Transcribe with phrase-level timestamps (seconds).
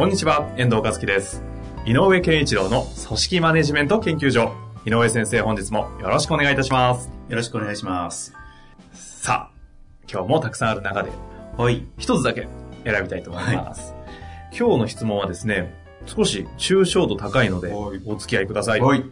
[0.00, 1.42] こんにちは、遠藤和樹です。
[1.84, 4.50] 井上健一郎の組織マネジメント研究所。
[4.86, 7.10] 井上先生、本日もよろしくお願いいたします。
[7.28, 8.32] よろしくお願いします。
[8.94, 9.58] さあ、
[10.10, 11.10] 今日もたくさんある中で、
[11.58, 11.86] はい。
[11.98, 12.48] 一つだけ
[12.82, 13.94] 選びたいと思います。
[14.58, 15.70] 今日の質問はですね、
[16.06, 18.80] 少し抽象度高いので、はいお付き合いください。
[18.80, 19.04] はい。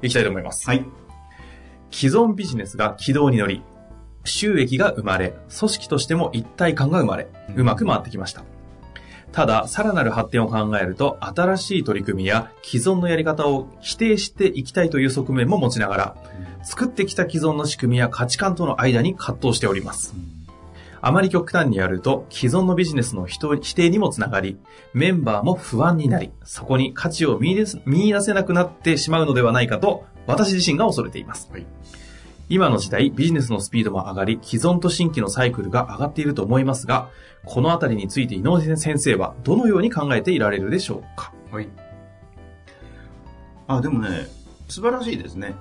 [0.00, 0.66] いきたいと思います。
[0.66, 0.82] はい。
[1.90, 3.60] 既存ビジネスが軌道に乗り、
[4.24, 8.44] 収益が生まれ、組織としても一体感が生まれ、うんうまく回ってきました。
[9.36, 16.16] ただ、さらなる発展を考えると、新しい取り組みや既存のやり方を否定していきたいという側面も持ちながら、
[16.62, 20.14] 作ってきた既存の仕組みや価値観との間に葛藤しております。
[21.02, 24.56] あまり極端にやると、既存のビジネスの否否定にもつながり、
[24.94, 31.50] メンバーも不安になり、そこに価値を見出す見出せなくなってしまうのではないかと、私自身が恐れています。
[31.52, 31.66] はい
[32.48, 37.08] 今の時代、ビジネスのスピードも上がり、既存と新規のサイクルが上がっていると思いますが、
[37.44, 41.32] このあたりについて井上先生はどのように考えていられるでしょうか？
[41.50, 41.68] はい。
[43.66, 44.26] あ、でもね、
[44.68, 45.54] 素晴らしいですね。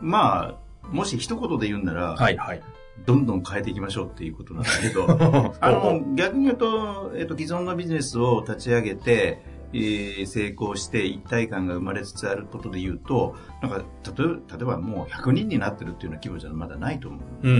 [0.00, 2.62] まあ、もし一言で言うんなら、はい、はい。
[3.06, 5.06] どんどん変えていきましょうっていうことなんだけど、
[5.60, 17.20] あの、逆に言うと、えっと、既存のビジネスを立ち上げて、えー成功して一体感が生まれつつあることで言うと、なんか、例えば、例えばもう100人になってるっていうような規模じゃまだないと思う。
[17.42, 17.58] うん、う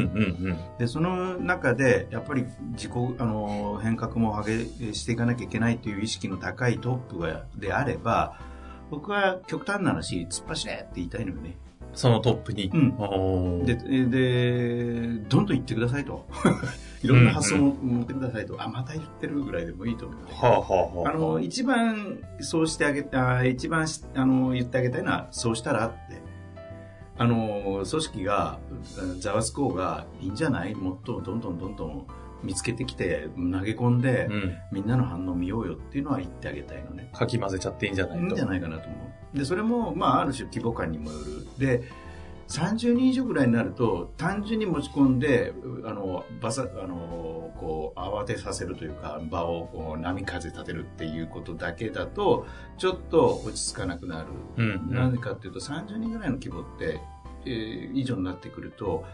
[0.52, 8.38] ん、で、その中で、やっぱり自己、あの、変革も上げしていかなきゃいけないという意識の高いトップが、であれば、
[8.90, 11.56] 僕は極端な話、突っ走れって言いたいのよね。
[11.94, 12.70] そのトップに。
[12.72, 16.26] うんで、で、どんどん言ってくださいと。
[17.02, 18.56] いろんな発想も持ってくださいと。
[18.62, 20.18] あ、また言ってるぐらいでもいいと思う。
[20.30, 21.14] はあ、はあ、はあ。
[21.14, 26.20] あの、一番そうしてあげた、一番しあの言ってあげたいのは、そうしたらって。
[27.18, 28.58] あの、組織が、
[29.18, 30.74] ざわつこうがいいんじゃない？
[30.74, 32.06] もっとどんどんどんどん
[32.42, 34.58] 見つけてきて、投げ込んで、うん。
[34.72, 37.10] みんなの反応見ようよっていうのは言ってあげたいのね。
[37.12, 38.24] かき混ぜちゃっていいんじゃないと。
[38.24, 38.96] いいんじゃないかなと思
[39.34, 39.38] う。
[39.38, 41.58] で、それも、まあ、ある種規模感にもよる。
[41.58, 41.82] で、
[42.50, 45.52] 30人以上ぐらいになると、単純に持ち込んで、
[45.84, 52.46] あの、バサ、あの、こう、慌てさせるというか、場をこう波風立てるっていうことだけだと、
[52.76, 54.28] ちょっと落ち着かなくなる。
[54.56, 57.00] うんうんなぜかっていうと、30人ぐらいの規模って、
[57.46, 59.04] えー以上になってくると、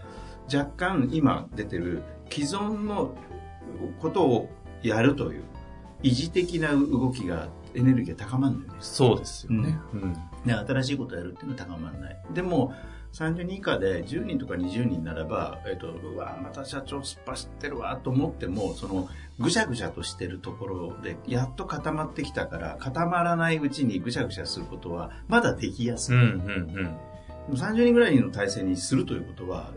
[0.52, 3.16] 若干今出てる既存の
[4.00, 4.50] ことを
[4.82, 5.44] やるという、
[6.02, 8.78] 維持的な動きが、エネルギーが高まるんだよね。
[8.80, 9.78] そうですよね。
[9.92, 10.12] うん。
[10.44, 12.18] ね、新しいことをやるっていうのは高まらない。
[12.32, 12.72] でも、
[13.12, 19.08] 30人以下で10人とか20人ならば、えっ、と、うわ、また社長突っ走ってるわと思っても、その、
[19.38, 26.16] ぐしゃぐしゃとしてるところで、やっと固まってきたから、固まらないうちにぐしゃぐしゃすることは、まだできやすい。
[26.16, 26.74] うん、うん、うん。
[26.74, 29.70] でも30人ぐらいの体制にするということは、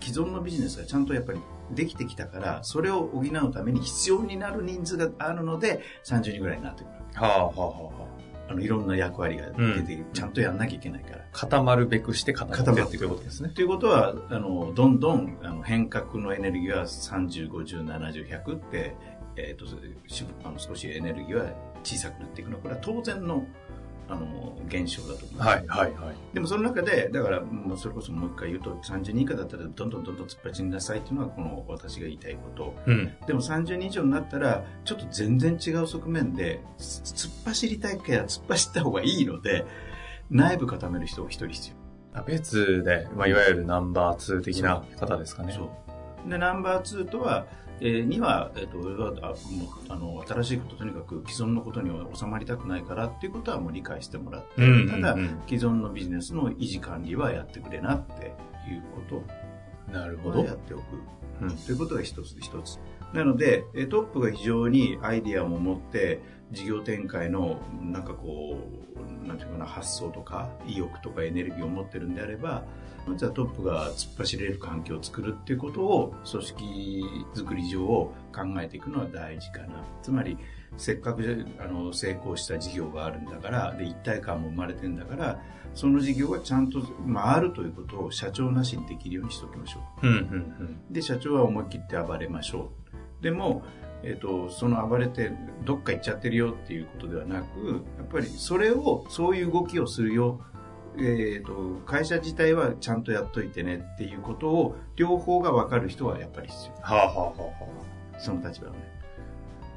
[0.00, 1.40] 既存のビジネスがちゃんとやっぱり
[1.70, 6.92] できてきたから、それを補うために必要になる人数があるので、30人ぐらいになってくる。
[7.14, 8.10] はあ、はあ、はあは
[8.50, 11.18] あの、いろんな役割が出て、ちゃんとやんなきゃいけないから。
[11.18, 11.20] あ。
[11.30, 13.50] 固まるべくして固まってっていうことですね。
[13.50, 18.96] ということは、あの、どんどん、あの、変革のエネルギーは30、50、70、100って、
[19.36, 21.52] えっ、と、しあの少しエネルギーは
[21.84, 23.46] 小さくなっていくのは、これは当然の、
[24.10, 25.48] あの、現象だと思います。
[25.48, 26.16] はい、はい、はい。
[26.34, 32.74] でもその中で、だから、もうそれこそもう一回言うと、30人以下だったら、どんどんどんどん突っ走りなさいっていうのは、この私が言いたいこと。
[32.86, 33.12] うん。
[33.26, 39.64] でも30人以上になったら、ちょっと全然違う側面で、つ突っ走りたいから突っ走った方がいいので、
[40.30, 41.76] 内部固める人が一人必要。
[42.12, 45.52] あ別で、まあ、いわゆるナンバー2的な方ですかね。
[45.52, 45.70] そ
[46.26, 46.28] う。
[46.28, 47.46] で、ナンバー2とは、
[47.80, 49.36] えーには、えっ、と、俺は、あもう、
[49.88, 55.16] あの、新しいこと、とにかく既存のことには収まりたくないからっていうことはもう理解してもらって、うんうんうんただ、
[55.46, 58.34] 既存のビジネスの維持管理はやってくれなって
[58.70, 59.22] いうこ
[59.88, 60.54] となるほどをや。
[60.54, 60.82] っておく。
[61.42, 62.78] うんということが一つで一つ。
[63.14, 66.20] なので、えトップが非常にアイディアも持って、
[66.52, 68.79] 事業展開の、なんかこう、
[69.26, 72.64] なんていうかな、発想とか、意欲とかエネルギーを持ってるんであれば、
[73.16, 77.04] じゃあトップが突っ走れる環境を作るっていうことを、組織
[77.34, 79.84] 作り上を考えていくのは大事かな。
[80.02, 80.36] つまり、
[80.76, 85.40] せっかくあの成功した事業があるんだから、で、一体感も生まれてんだから、
[85.74, 86.82] その事業がちゃんと
[87.12, 90.06] 回るということを社長なしにできるようにしておきましょう。
[90.06, 92.72] うん、うん、で、社長は思い切って暴れましょ
[93.20, 93.22] う。
[93.22, 93.62] でも、
[94.02, 95.32] えっと、その暴れて
[95.64, 100.40] どっか行っちゃってるよっていうことではなく、やっぱりそれを、そういう動きをするよ、
[100.98, 106.82] えっと、会社自体はちゃんとやっといてねっていうことを、両方が分かる人はやっぱり必要。
[106.82, 107.50] はあはあはあは
[108.16, 108.18] あ。
[108.18, 108.78] その立場をね。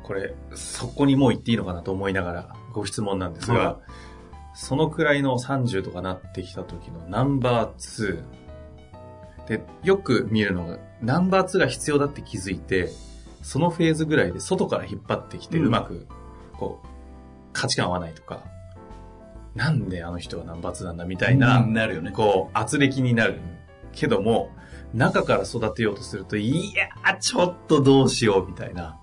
[0.03, 3.79] これ、そこにもう言っていいのかなと思いながらご質問なんですが、は
[4.53, 8.17] そのくらいの30とかなってきた時のナンバー
[9.45, 9.47] 2。
[9.47, 12.89] で、よく見るのが、ナンバー2が必要だって気づいて、
[13.43, 16.07] そのフェーズぐらいで外から引っ張ってきて、うまく、
[16.53, 16.87] こう、
[17.51, 18.41] 価値観合わないとか、
[19.53, 22.11] なんであの人がナンバー2なんだみたいな、うんなるよね。
[22.11, 23.39] こう、圧力になる
[23.91, 24.49] けども、
[24.93, 28.99] 中から育てようとすると、いやー、ちょっとどうしようみたいな。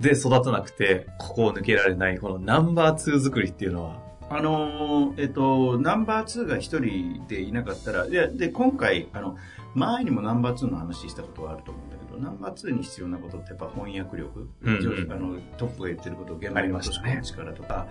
[0.00, 9.36] で、育たなくて、ここを抜けられない、このナンバー2作りっていうのは、あのーえっと、ナンバー2が一人でいなかったら、いや、で、今回、あの、
[9.74, 17.86] 前にもナンバー2の話したことはあると思うんだナンバー2に必要なことってやっぱ翻訳力、うんうんあのトップが言ってることを現場ありに落とし込む力とか、や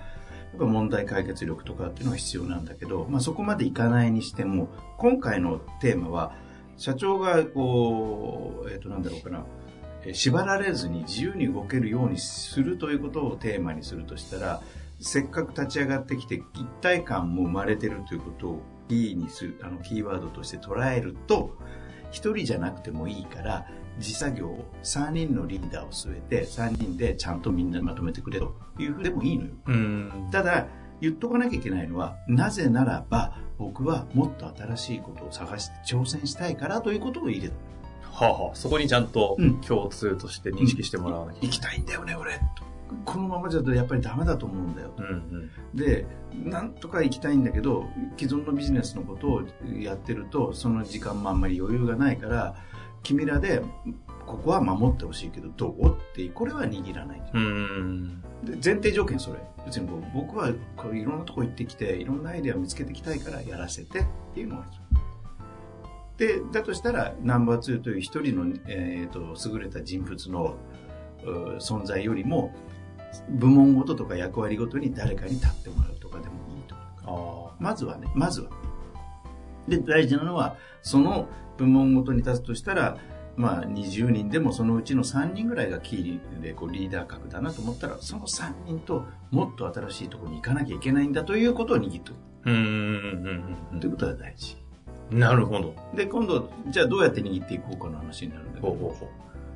[0.56, 6.36] っぱ問題解決力とかっていうのは必要なんだけど、まあそこまでいかないにしても、今回のテーマは、
[6.78, 9.46] 社長がこう、えっ、と、なんだろうかな、
[10.04, 14.62] えー縛られずに自由に動けるようにするということをテーマにするとしたら、
[15.00, 21.58] せっかく立ち上がってきて一体感も生まれてるということをキーにする、あの、キーワードとして捉えると、
[22.12, 23.66] 一人じゃなくてもいいから、
[23.98, 29.52] 自作業を3人のリーダーを据えて、3人でちゃんとみんなまとめてくれというふうでもいいのよ。
[29.68, 30.30] うん。
[30.32, 30.68] ただ、
[31.02, 37.54] 言っとかなきゃいけないのは、なぜならば、僕はもっと新しいことを探して挑戦したいからということを入れる。
[38.04, 42.40] はあ、はあ、そこにちゃんとうん共通として認識してもらわなきゃい行きたいんだよね、俺。
[43.06, 44.94] このままじゃやっぱりダメだと思うんだよ。
[44.96, 45.12] けない。
[45.12, 46.06] うんで、
[46.44, 47.86] なんとか行きたいんだけど、
[48.18, 49.42] 既存のビジネスのことを
[49.80, 52.56] やってると、その時間もあんまり余裕がないから、
[53.04, 53.62] 君らで、
[54.26, 57.22] ここは守ってほしいけど、どうって、これは握らない。
[58.44, 59.40] で前提条件それ。
[59.66, 64.66] 別に僕はこういろんなとこ行ってきて、いろんなアイデアを見つけてきたいからやらせてっていうのが
[66.18, 70.58] で、だとしたら、ナンバー2という一人の、えー、と優れた人物の
[71.24, 72.54] う存在よりも、
[73.30, 76.76] 部門ごととか役割ごとに誰かに立ってもらうとかでもいいと。
[77.06, 78.50] あまずはね、まずは。
[79.68, 81.28] で、大事なのは、その
[81.58, 82.98] 部門ごとに立つとしたら、
[83.36, 92.52] まあ、20人でもそのうちの3人ぐらいがキーでこうリーダー格だなと思ったら、その3人ともっと新しいところに行かなきゃいけないんだということを握っておくあ。
[92.52, 92.56] うん。
[92.56, 93.66] うん。
[93.74, 94.58] うんということが大事。
[95.12, 95.20] うん。
[95.20, 95.76] なるほど。
[95.96, 99.10] で、今度、じゃあどうやって握っていこうかの話になるんだけど、ほうほうほ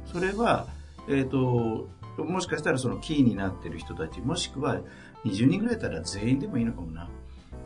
[0.06, 0.68] それは、
[1.09, 1.88] えっ、と、
[2.18, 4.81] もしかしたらそのキーになってる人たち、もしくは
[5.25, 7.09] 20人ぐらいだったら全員でもいいのかもな。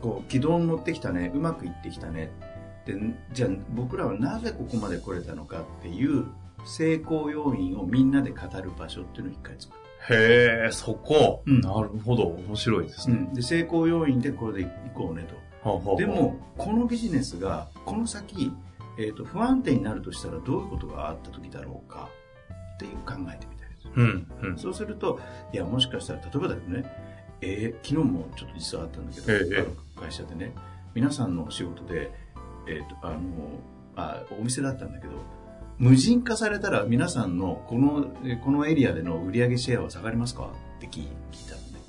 [0.02, 2.30] こう、軌道に乗ってきたね、うまくいってきたね。
[2.84, 2.94] で、
[3.32, 6.26] じゃあ僕らはなぜここまで来れたのかっていう
[6.64, 9.80] 成功要因をみんなで語る場所っていうのを一回作る。
[10.10, 10.14] う。
[10.14, 11.42] へえ、そこ。
[11.46, 12.24] うんなるほど。
[12.24, 13.28] 面白いですね。
[13.32, 15.68] で、成功要因でこれでいこうねと。
[15.68, 18.52] はあはあはあで、も、このビジネスが、この先、
[18.98, 22.08] えっ、と、不安定になるとしたらどういうことがあった時だろうか
[22.74, 23.88] っていう考えてみたいです。
[23.94, 24.26] うん。
[24.42, 24.58] うん。
[24.58, 25.20] そうすると、
[25.52, 26.84] いや、もしかしたら、例えばだけどね、
[27.42, 30.54] えー昨日もちょっと実はあったんだけど、ええあの会社でね、
[30.94, 32.10] 皆さんのお仕事で、
[32.68, 33.18] えっ、と、あの、
[33.96, 35.12] あ、お店だったんだけど、
[35.78, 40.50] 無人化されたら皆さんのこの、えーこのエリアでの売上シェアは下がりますか？
[40.78, 41.06] って聞い
[41.48, 41.80] たのね。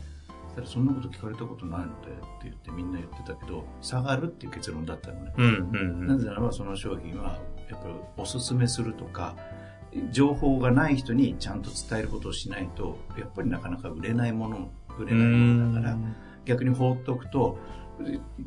[0.48, 5.33] そしたらそんなこと聞かれたことないのでって言ってみんな言ってたけど、下がるっていう結論だったのね。
[5.38, 5.69] うん。
[5.72, 6.07] うん。
[6.07, 9.36] なぜならばその商品はやっぱりおすすめするとか
[10.12, 14.69] 情報がない人にちゃんと伝えることをしないとやっぱりなかなか売れないもの
[15.00, 15.97] 売れないものだから。
[16.45, 17.57] 逆に放っておくと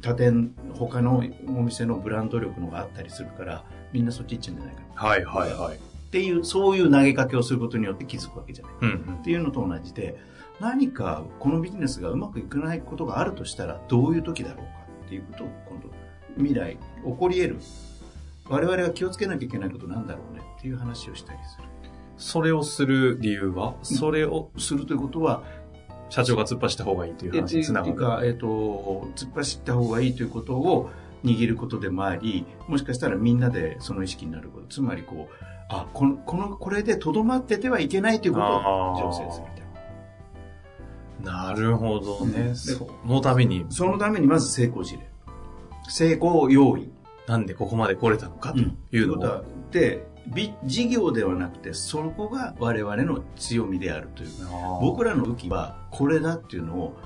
[0.02, 5.08] 他店他のお店のブランド力のがあったりするからみんなそっち行っちゃうんじゃないかな。
[5.08, 5.76] はいはいはい。
[5.76, 5.78] っ
[6.10, 8.74] ていうそういう投げかけをすることによって気づくわけじゃない。
[8.82, 9.14] うんうん。
[9.16, 9.22] っ。
[9.22, 10.16] ていうのと同じで
[10.60, 14.70] 何かこのビジネスがうまくいかないことがあるとしたらどういう時だろうか
[15.06, 15.88] っていうことを今度
[16.36, 17.56] 未来起こり得る。
[18.48, 21.64] 我々が気をつけなきゃいけないことなんだろうねっていう話をしたりする。
[22.18, 23.74] それをする理由は？
[23.82, 24.50] それを？
[24.56, 25.42] するということは
[26.08, 27.92] 社長が突っ走った方がいいというえ話につながる。
[27.92, 30.90] っていうか、えっと突っ走った方がいいということを
[31.24, 34.66] 握ることでもありもしかしたらみんなでその意識になること。
[34.68, 35.34] つまりこう
[35.68, 39.66] あこのこのこれでとどまっててはいけないということを醸成するみたい
[41.24, 41.46] な。
[41.48, 42.40] なるほどね。
[42.48, 42.56] うん。
[42.56, 45.08] そのために、そのためにまず成功事例。
[45.88, 46.92] 成功要因。
[47.26, 48.58] なんでここまで来れたのかと
[48.96, 49.16] いうのを。
[49.16, 50.15] ことはでび
[50.64, 54.30] 事業ではなくてそこが我々の強みであるという
[54.80, 56.96] 僕らの武器はこれだっていうのを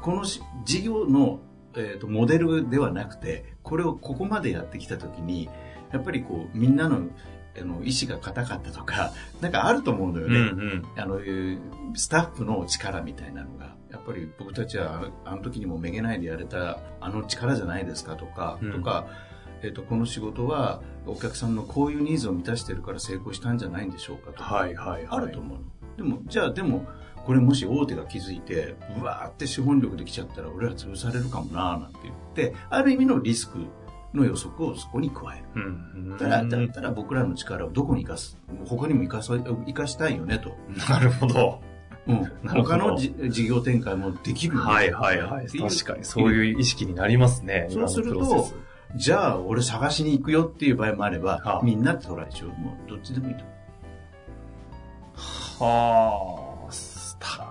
[0.00, 1.40] このし事業の、
[1.76, 5.48] えー、とモデルではなくてこれをここまでやってきた時に
[5.92, 7.08] やっぱりこうみんなの
[7.56, 10.34] あの意志が固かったとか、なんかあると思うのよね。
[10.34, 10.82] うんうん。
[10.96, 11.58] あの、えー
[11.94, 19.06] スタッフの力みたいなのが、やっぱり僕たちはああの時にもめげないでやれたあの力じゃないですかとか、うんとか、
[19.64, 25.06] えっ、と、この仕事はお客さんのこういうニーズを満たしてるから成功したんじゃないんでしょうかとか、はいはいはい。
[25.08, 25.64] あると思うの。
[25.96, 26.86] でも、じゃあでも、
[27.24, 33.58] これもし大手が気づいて、うわーって資本力できちゃったら俺ら潰されるかもなーなんて言って、ある意味のリスク
[34.12, 35.62] の予測をそこに加える。
[35.62, 36.10] うん。
[36.10, 40.54] だったら、だったら僕らの力をどこに生かす他にも生かさ生かしたいよねと。
[40.90, 41.62] なるほど。
[42.06, 45.46] うん、 他のじ事業展開もできるはいはいはい。
[45.46, 47.68] 確かにそういう意識になりますね。
[47.70, 48.50] そうすると
[48.96, 51.62] じゃあ俺探しに行くよっていう場合もあれば、はあ。
[51.62, 53.44] みんなって捉えでしょもうどっちでもいいと
[55.64, 56.68] は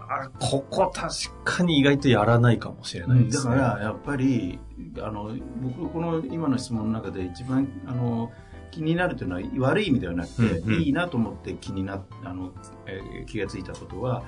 [0.09, 3.55] あ、ここ確かに意外とやらないかもしれないですね。
[3.55, 4.59] だからやっぱり
[5.01, 8.31] あの僕この今の質問の中で一番あの
[8.71, 10.81] 気になるというのは悪い意味ではなくて、うんうん。
[10.81, 12.51] いいなと思って気になあの、
[12.85, 14.23] えー気がついたことは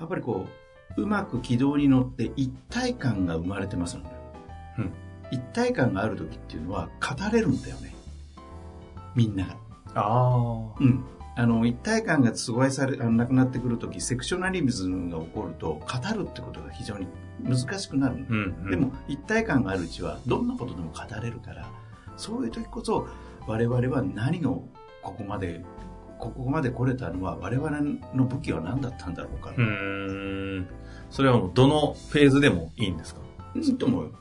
[0.00, 0.46] やっぱりこ
[0.96, 4.10] ううまく軌道に乗って一体感が生まれてますのね、
[4.78, 4.92] うん
[5.32, 7.92] 一体感がある時っていうのは語れるんだよね。
[9.16, 9.56] みんなが。
[9.94, 11.04] あうん。
[11.34, 17.06] あの一体感が阻害されなくなってくる時セクショナリズムが起こると語るってことが非常に
[17.42, 18.26] 難しくなる。
[18.28, 18.70] うん、うん。
[18.70, 21.66] でも一体感があるうちはどんなことでも語れるから
[22.18, 23.08] そういう時こそ
[23.46, 24.68] 我々は何を
[25.02, 25.64] ここまで
[26.18, 27.70] ここまで来れたのは我々
[28.14, 30.68] の武器は何だったんだろうか、うーん。
[31.10, 33.22] それはどのフェーズでもいいんですか？
[33.56, 34.12] いいと思うよ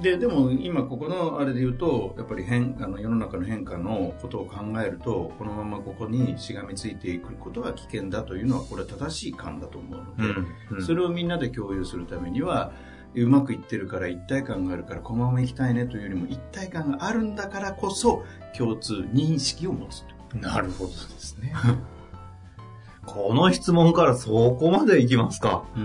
[0.00, 12.72] ででも今ここのあれで言うとやっぱり変あの世の中の変化のことを考えるとこのままここにしがみついていくことは危険だというのはこれは正しい感だと思うので、うんそれをみんなで共有するためには
[13.14, 18.24] うまくいってるから一体感があるからこのまま行きたいねというよりも一体感があるんだからこそ
[18.56, 21.54] 共通認識を持つとなるほどですね。
[23.06, 25.64] この質問からそこまでいきますか。
[25.76, 25.84] そう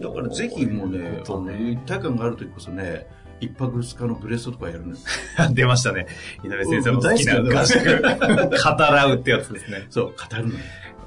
[0.00, 3.06] だからぜひもうねいうことあの一体感がある時こそね
[3.40, 4.96] 一泊二日のブレストとかやるのよ
[5.54, 6.06] 出ましたね。
[6.44, 8.02] 井上先生の好きな合宿。
[8.02, 8.08] 語
[8.78, 9.86] らうってやつですね。
[9.90, 10.60] そう語るのよ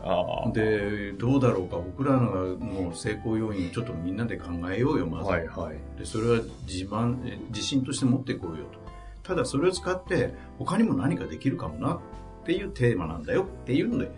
[0.03, 0.51] ああ。
[0.51, 6.00] でどうだろうか僕らのもう成功要因をちょっとみんなで考えようよまず、はいはい。
[6.00, 8.79] でそれは自慢え自信として持っていこうよと
[9.24, 12.00] ただそれを使って他にも何かできるかもなっ
[12.45, 14.12] ていうテーマなんだよっていうので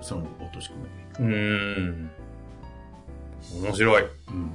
[0.00, 0.70] その落とし
[1.18, 2.10] 込める、うーん。
[3.62, 4.02] 面白い。
[4.02, 4.50] うん、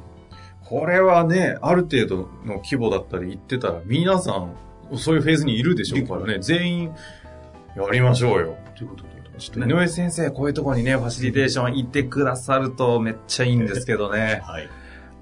[0.66, 4.56] これはね、ある程度の規模だったり言ってたら、皆さん、
[4.98, 6.96] そういうフェーズにいるでしょうからね、全員、
[7.76, 8.58] やりましょうよ。
[8.76, 14.42] ということでちょっと井上先生、こういうところにね、ファシリテーション行ってくださるとめっちゃいいんですけどね。
[14.44, 14.70] はい。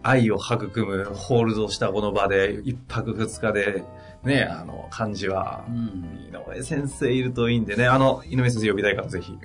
[0.04, 3.84] 愛を育むホールドしたこの場で、一泊二日で、
[4.24, 6.30] ね、あの、感じはう、ん。
[6.32, 9.38] 井上先生いるといいんでね、あの、井上先生呼びたいからぜひ、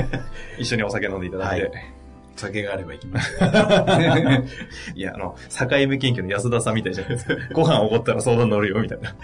[0.58, 1.66] 一緒にお酒飲んでいただいて。
[1.66, 1.99] はい
[2.36, 3.36] 酒があれば行きます
[4.94, 7.34] いや、あの、境目研究の安田さんみたいじゃないですか。
[7.52, 9.14] ご飯おごったら相談乗るよ、みたいな。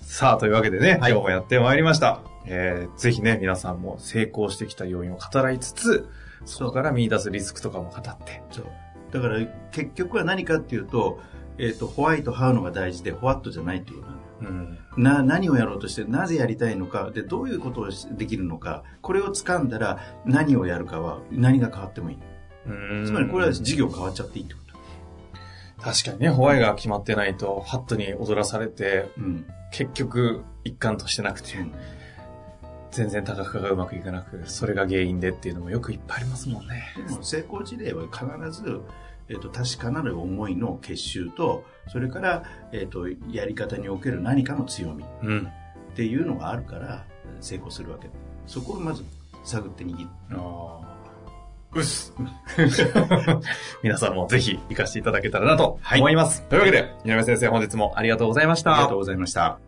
[0.00, 2.20] さあ、というわけでね、はい今日もやってまいりました。
[2.46, 6.08] えー、ぜひね、皆さんも成功してきた要因を語らいつつ、
[6.44, 8.42] そこから見出すリスクとかも語って。
[8.50, 8.64] そう
[9.12, 11.20] だから結局は何かっていうと,、
[11.56, 14.78] えー、とホワイトハウのが大事でホワットじゃないっていうことうん。
[14.96, 22.18] な何をやろうとしてなぜやりたいのかでどういうことをしできるのかこれを掴んだら何をやるかは何が変わってもいい。
[23.06, 24.68] つまりこれは事業変わっちゃっていいってこと。
[25.80, 31.72] 確かにね、ホワイが決まってないと、ハットに踊らされて、うん、結局、一貫としてなくて、うん。
[32.90, 36.94] 全然多角化がうまくいかなく、それが原因でっていうのもよくいっぱいありますもんね。
[36.96, 38.80] でも成功事例は必ず、
[39.28, 45.48] えー、と確かなる思いの結集とそれから、えー、とやり方における何かの強みっうん。
[45.94, 47.04] ていうのがあるから
[47.40, 48.08] 成功するわけ
[48.46, 49.04] そこをまず
[49.44, 50.80] 探って握るあ
[51.74, 52.14] うっす。
[53.82, 56.42] 皆さんもぜひ活かしていただけたらなと思います。
[56.48, 58.74] というわけで、井上先生本日もありがとうございました。
[58.74, 59.67] ありがとうございました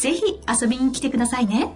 [0.00, 1.74] ぜひ遊びに来てくださいね。